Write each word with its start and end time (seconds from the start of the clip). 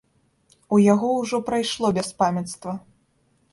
У 0.77 0.79
яго 0.93 1.09
ўжо 1.17 1.41
прайшло 1.51 1.93
бяспамяцтва. 2.01 2.77